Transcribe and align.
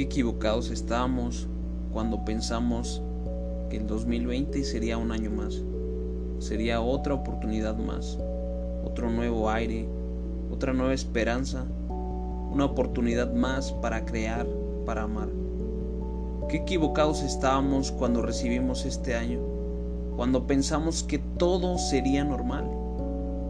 Qué 0.00 0.04
equivocados 0.04 0.70
estábamos 0.70 1.46
cuando 1.92 2.24
pensamos 2.24 3.02
que 3.68 3.76
el 3.76 3.86
2020 3.86 4.64
sería 4.64 4.96
un 4.96 5.12
año 5.12 5.30
más, 5.30 5.62
sería 6.38 6.80
otra 6.80 7.12
oportunidad 7.12 7.76
más, 7.76 8.18
otro 8.82 9.10
nuevo 9.10 9.50
aire, 9.50 9.86
otra 10.50 10.72
nueva 10.72 10.94
esperanza, 10.94 11.66
una 12.50 12.64
oportunidad 12.64 13.34
más 13.34 13.72
para 13.72 14.06
crear, 14.06 14.46
para 14.86 15.02
amar. 15.02 15.28
Qué 16.48 16.56
equivocados 16.56 17.22
estábamos 17.22 17.92
cuando 17.92 18.22
recibimos 18.22 18.86
este 18.86 19.14
año, 19.14 19.40
cuando 20.16 20.46
pensamos 20.46 21.02
que 21.02 21.18
todo 21.18 21.76
sería 21.76 22.24
normal, 22.24 22.64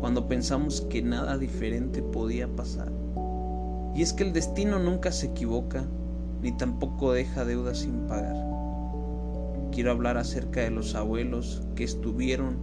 cuando 0.00 0.26
pensamos 0.26 0.80
que 0.80 1.02
nada 1.02 1.36
diferente 1.36 2.02
podía 2.02 2.48
pasar. 2.48 2.90
Y 3.94 4.00
es 4.00 4.14
que 4.14 4.24
el 4.24 4.32
destino 4.32 4.78
nunca 4.78 5.12
se 5.12 5.26
equivoca, 5.26 5.84
ni 6.42 6.52
tampoco 6.52 7.12
deja 7.12 7.44
deudas 7.44 7.78
sin 7.78 8.06
pagar. 8.06 8.36
Quiero 9.72 9.90
hablar 9.90 10.16
acerca 10.16 10.60
de 10.60 10.70
los 10.70 10.94
abuelos 10.94 11.62
que 11.74 11.84
estuvieron 11.84 12.58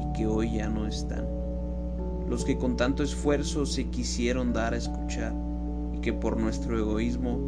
y 0.00 0.12
que 0.16 0.26
hoy 0.26 0.56
ya 0.56 0.68
no 0.68 0.86
están. 0.86 1.26
Los 2.28 2.44
que 2.44 2.58
con 2.58 2.76
tanto 2.76 3.02
esfuerzo 3.02 3.64
se 3.64 3.88
quisieron 3.90 4.52
dar 4.52 4.74
a 4.74 4.78
escuchar 4.78 5.34
y 5.94 6.00
que 6.00 6.12
por 6.12 6.38
nuestro 6.38 6.78
egoísmo 6.78 7.38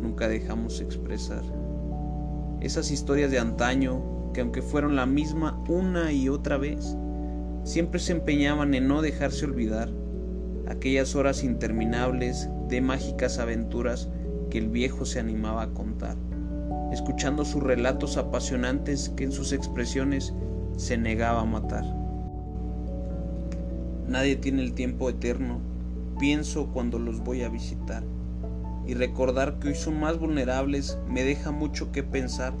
nunca 0.00 0.28
dejamos 0.28 0.80
expresar. 0.80 1.42
Esas 2.60 2.90
historias 2.90 3.30
de 3.30 3.38
antaño 3.38 4.32
que 4.32 4.40
aunque 4.40 4.62
fueron 4.62 4.96
la 4.96 5.06
misma 5.06 5.62
una 5.68 6.12
y 6.12 6.28
otra 6.28 6.56
vez, 6.56 6.96
siempre 7.64 8.00
se 8.00 8.12
empeñaban 8.12 8.74
en 8.74 8.88
no 8.88 9.02
dejarse 9.02 9.44
olvidar 9.44 9.90
aquellas 10.68 11.16
horas 11.16 11.42
interminables 11.42 12.48
de 12.68 12.80
mágicas 12.80 13.38
aventuras 13.38 14.08
que 14.50 14.58
el 14.58 14.68
viejo 14.68 15.06
se 15.06 15.20
animaba 15.20 15.62
a 15.62 15.68
contar, 15.68 16.16
escuchando 16.92 17.44
sus 17.44 17.62
relatos 17.62 18.16
apasionantes 18.16 19.08
que 19.10 19.24
en 19.24 19.32
sus 19.32 19.52
expresiones 19.52 20.34
se 20.76 20.98
negaba 20.98 21.42
a 21.42 21.46
matar. 21.46 21.84
Nadie 24.08 24.36
tiene 24.36 24.62
el 24.62 24.74
tiempo 24.74 25.08
eterno, 25.08 25.60
pienso 26.18 26.66
cuando 26.66 26.98
los 26.98 27.20
voy 27.20 27.42
a 27.42 27.48
visitar 27.48 28.02
y 28.86 28.94
recordar 28.94 29.58
que 29.58 29.68
hoy 29.68 29.74
son 29.74 30.00
más 30.00 30.18
vulnerables 30.18 30.98
me 31.08 31.22
deja 31.22 31.52
mucho 31.52 31.92
que 31.92 32.02
pensar 32.02 32.52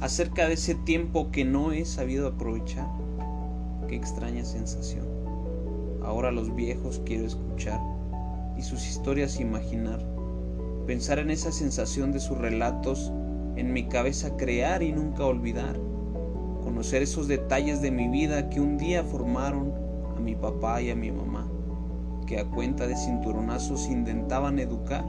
acerca 0.00 0.46
de 0.46 0.54
ese 0.54 0.74
tiempo 0.74 1.30
que 1.32 1.44
no 1.44 1.72
he 1.72 1.84
sabido 1.84 2.28
aprovechar. 2.28 2.86
Qué 3.88 3.96
extraña 3.96 4.44
sensación. 4.44 5.06
Ahora 6.04 6.30
los 6.30 6.54
viejos 6.54 7.02
quiero 7.04 7.26
escuchar 7.26 7.80
y 8.56 8.62
sus 8.62 8.86
historias 8.86 9.40
imaginar, 9.40 9.98
pensar 10.86 11.18
en 11.18 11.30
esa 11.30 11.50
sensación 11.50 12.12
de 12.12 12.20
sus 12.20 12.38
relatos, 12.38 13.12
en 13.56 13.72
mi 13.72 13.88
cabeza 13.88 14.36
crear 14.36 14.82
y 14.82 14.92
nunca 14.92 15.24
olvidar, 15.24 15.76
conocer 16.62 17.02
esos 17.02 17.26
detalles 17.26 17.82
de 17.82 17.90
mi 17.90 18.08
vida 18.08 18.48
que 18.50 18.60
un 18.60 18.78
día 18.78 19.02
formaron 19.02 19.72
a 20.16 20.20
mi 20.20 20.36
papá 20.36 20.80
y 20.80 20.90
a 20.90 20.96
mi 20.96 21.10
mamá, 21.10 21.50
que 22.26 22.38
a 22.38 22.44
cuenta 22.44 22.86
de 22.86 22.96
cinturonazos 22.96 23.88
intentaban 23.88 24.58
educar 24.58 25.04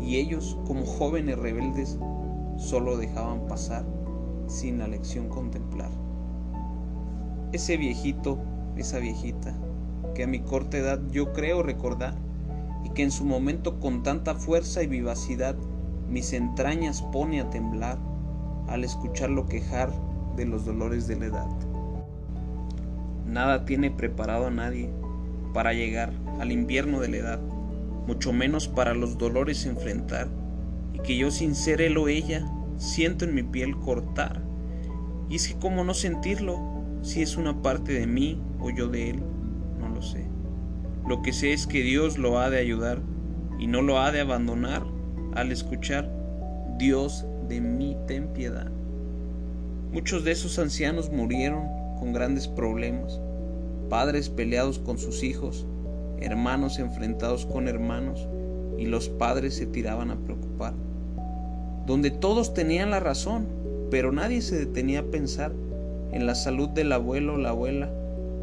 y 0.00 0.16
ellos, 0.16 0.58
como 0.66 0.84
jóvenes 0.84 1.38
rebeldes, 1.38 1.98
solo 2.56 2.96
dejaban 2.96 3.46
pasar 3.46 3.84
sin 4.46 4.78
la 4.78 4.86
lección 4.86 5.28
contemplar. 5.28 5.90
Ese 7.52 7.76
viejito, 7.76 8.38
esa 8.76 8.98
viejita, 8.98 9.54
que 10.14 10.24
a 10.24 10.26
mi 10.26 10.40
corta 10.40 10.78
edad 10.78 11.00
yo 11.10 11.32
creo 11.32 11.62
recordar, 11.62 12.14
y 12.84 12.90
que 12.90 13.02
en 13.02 13.10
su 13.10 13.24
momento 13.24 13.80
con 13.80 14.02
tanta 14.02 14.34
fuerza 14.34 14.82
y 14.82 14.86
vivacidad 14.86 15.56
mis 16.08 16.32
entrañas 16.32 17.02
pone 17.02 17.40
a 17.40 17.50
temblar 17.50 17.98
al 18.68 18.84
escucharlo 18.84 19.46
quejar 19.46 19.92
de 20.36 20.46
los 20.46 20.64
dolores 20.64 21.06
de 21.06 21.16
la 21.16 21.26
edad. 21.26 21.48
Nada 23.26 23.64
tiene 23.64 23.90
preparado 23.90 24.46
a 24.46 24.50
nadie 24.50 24.90
para 25.54 25.72
llegar 25.72 26.12
al 26.38 26.52
invierno 26.52 27.00
de 27.00 27.08
la 27.08 27.16
edad 27.16 27.40
mucho 28.06 28.32
menos 28.32 28.68
para 28.68 28.94
los 28.94 29.18
dolores 29.18 29.66
enfrentar, 29.66 30.28
y 30.92 30.98
que 31.00 31.16
yo 31.16 31.30
sin 31.30 31.54
ser 31.54 31.80
él 31.80 31.96
o 31.96 32.08
ella 32.08 32.46
siento 32.76 33.24
en 33.24 33.34
mi 33.34 33.42
piel 33.42 33.76
cortar. 33.78 34.42
Y 35.28 35.36
es 35.36 35.48
que 35.48 35.58
cómo 35.58 35.84
no 35.84 35.94
sentirlo, 35.94 36.58
si 37.02 37.22
es 37.22 37.36
una 37.36 37.62
parte 37.62 37.92
de 37.92 38.06
mí 38.06 38.40
o 38.60 38.70
yo 38.70 38.88
de 38.88 39.10
él, 39.10 39.22
no 39.78 39.88
lo 39.88 40.02
sé. 40.02 40.26
Lo 41.08 41.20
que 41.22 41.32
sé 41.32 41.52
es 41.52 41.66
que 41.66 41.82
Dios 41.82 42.16
lo 42.16 42.38
ha 42.38 42.48
de 42.48 42.58
ayudar 42.58 43.00
y 43.58 43.66
no 43.66 43.82
lo 43.82 43.98
ha 43.98 44.12
de 44.12 44.20
abandonar 44.20 44.84
al 45.34 45.50
escuchar, 45.50 46.10
Dios 46.78 47.26
de 47.48 47.60
mí 47.60 47.96
ten 48.06 48.28
piedad. 48.28 48.70
Muchos 49.92 50.24
de 50.24 50.30
esos 50.30 50.58
ancianos 50.58 51.10
murieron 51.10 51.64
con 51.98 52.12
grandes 52.12 52.48
problemas, 52.48 53.20
padres 53.88 54.28
peleados 54.28 54.78
con 54.78 54.96
sus 54.98 55.22
hijos, 55.22 55.66
hermanos 56.20 56.78
enfrentados 56.78 57.46
con 57.46 57.68
hermanos, 57.68 58.26
y 58.78 58.86
los 58.86 59.08
padres 59.08 59.54
se 59.54 59.66
tiraban 59.66 60.10
a 60.10 60.16
preocupar. 60.16 60.74
Donde 61.86 62.10
todos 62.10 62.54
tenían 62.54 62.90
la 62.90 63.00
razón, 63.00 63.46
pero 63.90 64.12
nadie 64.12 64.40
se 64.40 64.58
detenía 64.58 65.00
a 65.00 65.10
pensar 65.10 65.52
en 66.12 66.26
la 66.26 66.34
salud 66.34 66.68
del 66.68 66.92
abuelo 66.92 67.34
o 67.34 67.38
la 67.38 67.50
abuela, 67.50 67.90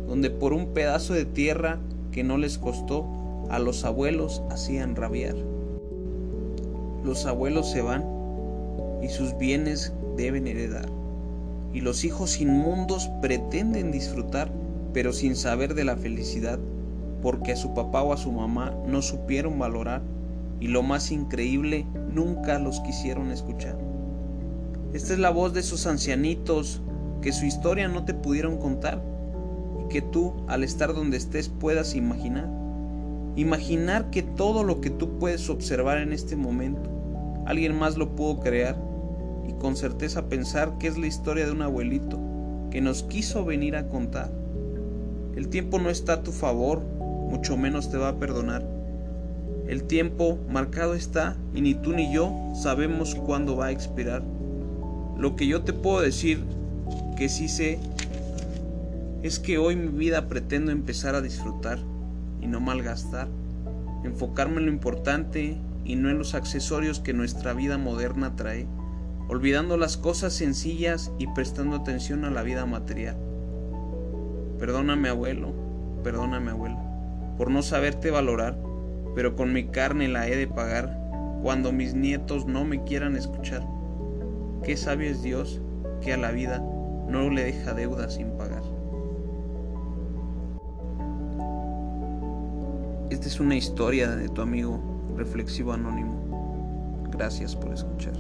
donde 0.08 0.30
por 0.30 0.54
un 0.54 0.74
pedazo 0.74 1.14
de 1.14 1.26
tierra 1.26 1.80
que 2.12 2.24
no 2.24 2.38
les 2.38 2.58
costó, 2.58 3.06
a 3.50 3.60
los 3.60 3.86
abuelos 3.86 4.42
hacían 4.50 4.96
rabiar. 4.96 5.36
Los 7.04 7.26
abuelos 7.26 7.72
se 7.72 7.82
van 7.82 8.06
y 9.02 9.10
sus 9.10 9.38
bienes 9.38 9.94
deben 10.18 10.48
heredar, 10.48 10.90
y 11.74 11.82
los 11.82 12.04
hijos 12.04 12.42
inmundos 12.42 13.10
pretenden 13.22 13.92
disfrutar, 13.92 14.52
pero 14.94 15.14
sin 15.14 15.36
saber 15.36 15.76
de 15.76 15.86
la 15.86 15.96
felicidad 15.96 16.60
porque 17.22 17.52
a 17.52 17.56
su 17.56 17.74
papá 17.74 18.02
o 18.02 18.14
a 18.14 18.18
su 18.18 18.32
mamá 18.32 18.74
no 18.88 19.02
supieron 19.02 19.60
valorar 19.60 20.02
y 20.60 20.68
lo 20.68 20.84
más 20.84 21.12
increíble, 21.12 21.86
nunca 22.14 22.60
los 22.60 22.82
quisieron 22.82 23.32
escuchar. 23.32 23.78
Esta 24.94 25.14
es 25.14 25.20
la 25.20 25.30
voz 25.30 25.54
de 25.54 25.62
esos 25.62 25.88
ancianitos 25.88 26.82
que 27.22 27.32
su 27.32 27.46
historia 27.46 27.88
no 27.88 28.06
te 28.06 28.14
pudieron 28.14 28.58
contar 28.58 29.02
que 29.90 30.02
tú, 30.02 30.34
al 30.48 30.64
estar 30.64 30.94
donde 30.94 31.18
estés, 31.18 31.50
puedas 31.50 31.96
imaginar. 31.96 32.50
Imaginar 33.36 34.10
que 34.10 34.24
todo 34.24 34.64
lo 34.64 34.82
que 34.82 34.90
tú 34.90 35.20
puedes 35.20 35.50
observar 35.50 35.98
en 35.98 36.14
este 36.14 36.36
momento, 36.36 36.90
alguien 37.46 37.78
más 37.78 37.98
lo 37.98 38.16
pudo 38.16 38.40
crear 38.40 38.78
y 39.48 39.54
con 39.54 39.76
certeza 39.76 40.30
pensar 40.30 40.78
que 40.78 40.88
es 40.88 40.98
la 40.98 41.08
historia 41.08 41.46
de 41.46 41.52
un 41.52 41.62
abuelito 41.62 42.20
que 42.72 42.82
nos 42.82 43.04
quiso 43.04 43.44
venir 43.44 43.76
a 43.76 43.88
contar. 43.88 44.32
El 45.36 45.50
tiempo 45.50 45.80
no 45.80 45.90
está 45.90 46.14
a 46.14 46.24
tu 46.24 46.32
favor 46.32 46.82
mucho 47.30 47.58
menos 47.58 47.92
te 47.92 47.98
va 47.98 48.10
a 48.10 48.16
perdonar. 48.16 48.66
El 49.68 49.84
tiempo 49.84 50.40
marcado 50.50 50.96
está 50.96 51.38
y 51.54 51.62
ni 51.62 51.76
tú 51.76 51.94
ni 51.94 52.12
yo 52.12 52.34
sabemos 52.56 53.14
cuándo 53.14 53.56
va 53.56 53.68
a 53.68 53.72
expirar. 53.72 54.24
Lo 55.18 55.36
que 55.36 55.46
yo 55.46 55.62
te 55.62 55.74
puedo 55.74 56.02
decir 56.02 56.44
que 57.18 57.30
sí 57.30 57.48
sé 57.48 57.80
es 59.24 59.40
que 59.40 59.58
hoy 59.58 59.76
mi 59.76 59.88
vida 59.88 60.28
pretendo 60.28 60.72
empezar 60.72 61.16
a 61.16 61.22
disfrutar 61.22 61.80
y 62.42 62.48
no 62.48 62.60
malgastar, 62.60 63.28
enfocarme 64.04 64.58
en 64.58 64.66
lo 64.66 64.72
importante 64.72 65.58
y 65.84 65.96
no 65.96 66.10
en 66.10 66.18
los 66.18 66.36
accesorios 66.36 67.00
que 67.00 67.14
nuestra 67.14 67.54
vida 67.54 67.78
moderna 67.78 68.36
trae, 68.36 68.68
olvidando 69.28 69.78
las 69.78 69.98
cosas 69.98 70.34
sencillas 70.34 71.12
y 71.20 71.28
prestando 71.28 71.76
atención 71.76 72.26
a 72.26 72.30
la 72.30 72.44
vida 72.44 72.66
material. 72.66 73.18
Perdóname 74.58 75.10
abuelo, 75.10 75.54
perdóname 76.04 76.52
abuela 76.52 76.90
por 77.40 77.50
no 77.52 77.62
saberte 77.62 78.12
valorar, 78.12 78.58
pero 79.16 79.38
con 79.38 79.54
mi 79.54 79.70
carne 79.70 80.10
la 80.10 80.28
he 80.28 80.36
de 80.36 80.46
pagar 80.46 81.00
cuando 81.42 81.72
mis 81.72 81.94
nietos 81.94 82.46
no 82.48 82.66
me 82.66 82.84
quieran 82.84 83.16
escuchar. 83.16 83.66
Qué 84.62 84.76
sabio 84.76 85.10
es 85.10 85.24
Dios 85.24 85.62
que 86.02 86.12
a 86.12 86.18
la 86.18 86.32
vida 86.32 86.60
no 87.08 87.30
le 87.30 87.46
deja 87.46 87.74
deuda 87.74 88.10
sin 88.10 88.32
pagar. 88.32 88.62
Esta 93.20 93.28
es 93.28 93.40
una 93.42 93.58
historia 93.58 94.16
de 94.16 94.30
tu 94.30 94.42
amigo 94.42 94.82
reflexivo 95.18 95.74
anónimo. 95.74 97.06
Gracias 97.12 97.54
por 97.54 97.74
escuchar. 97.74 98.14